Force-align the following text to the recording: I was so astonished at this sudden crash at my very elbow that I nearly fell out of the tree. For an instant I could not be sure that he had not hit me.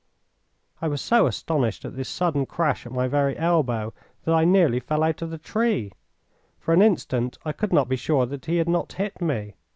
I 0.81 0.87
was 0.87 0.99
so 0.99 1.27
astonished 1.27 1.85
at 1.85 1.95
this 1.95 2.09
sudden 2.09 2.47
crash 2.47 2.87
at 2.87 2.91
my 2.91 3.07
very 3.07 3.37
elbow 3.37 3.93
that 4.25 4.33
I 4.33 4.45
nearly 4.45 4.79
fell 4.79 5.03
out 5.03 5.21
of 5.21 5.29
the 5.29 5.37
tree. 5.37 5.91
For 6.59 6.73
an 6.73 6.81
instant 6.81 7.37
I 7.45 7.51
could 7.51 7.71
not 7.71 7.87
be 7.87 7.97
sure 7.97 8.25
that 8.25 8.45
he 8.47 8.57
had 8.57 8.67
not 8.67 8.93
hit 8.93 9.21
me. 9.21 9.53